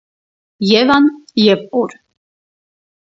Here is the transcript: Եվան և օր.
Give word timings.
Եվան 0.69 1.09
և 1.49 1.61
օր. 1.83 1.97